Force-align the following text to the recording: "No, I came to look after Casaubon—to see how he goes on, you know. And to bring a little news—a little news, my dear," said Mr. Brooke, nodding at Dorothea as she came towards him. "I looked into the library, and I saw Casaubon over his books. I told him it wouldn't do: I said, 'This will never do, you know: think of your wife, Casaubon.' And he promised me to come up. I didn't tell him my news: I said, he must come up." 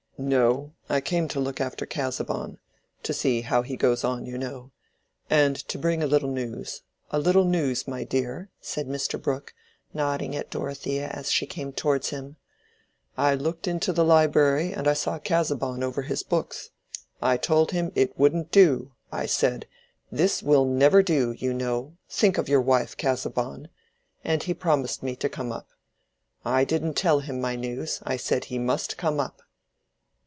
"No, 0.23 0.75
I 0.87 1.01
came 1.01 1.27
to 1.29 1.39
look 1.39 1.59
after 1.59 1.87
Casaubon—to 1.87 3.11
see 3.11 3.41
how 3.41 3.63
he 3.63 3.75
goes 3.75 4.03
on, 4.03 4.27
you 4.27 4.37
know. 4.37 4.69
And 5.31 5.55
to 5.67 5.79
bring 5.79 6.03
a 6.03 6.05
little 6.05 6.29
news—a 6.29 7.17
little 7.17 7.43
news, 7.43 7.87
my 7.87 8.03
dear," 8.03 8.51
said 8.61 8.87
Mr. 8.87 9.19
Brooke, 9.19 9.55
nodding 9.95 10.35
at 10.35 10.51
Dorothea 10.51 11.07
as 11.07 11.31
she 11.31 11.47
came 11.47 11.73
towards 11.73 12.11
him. 12.11 12.35
"I 13.17 13.33
looked 13.33 13.67
into 13.67 13.91
the 13.91 14.05
library, 14.05 14.71
and 14.73 14.87
I 14.87 14.93
saw 14.93 15.17
Casaubon 15.17 15.81
over 15.81 16.03
his 16.03 16.21
books. 16.21 16.69
I 17.19 17.35
told 17.35 17.71
him 17.71 17.91
it 17.95 18.15
wouldn't 18.15 18.51
do: 18.51 18.91
I 19.11 19.25
said, 19.25 19.65
'This 20.11 20.43
will 20.43 20.65
never 20.65 21.01
do, 21.01 21.31
you 21.31 21.51
know: 21.51 21.97
think 22.07 22.37
of 22.37 22.47
your 22.47 22.61
wife, 22.61 22.95
Casaubon.' 22.95 23.69
And 24.23 24.43
he 24.43 24.53
promised 24.53 25.01
me 25.01 25.15
to 25.15 25.27
come 25.29 25.51
up. 25.51 25.69
I 26.45 26.63
didn't 26.63 26.93
tell 26.93 27.21
him 27.21 27.41
my 27.41 27.55
news: 27.55 28.01
I 28.03 28.17
said, 28.17 28.45
he 28.45 28.59
must 28.59 28.97
come 28.97 29.19
up." 29.19 29.41